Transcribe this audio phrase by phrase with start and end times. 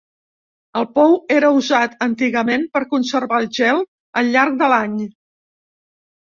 [0.79, 3.85] El pou era usat antigament per conservar el gel
[4.23, 4.99] al llarg de l'any.